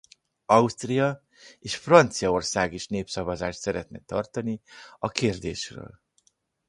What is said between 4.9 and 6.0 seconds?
a kérdésről.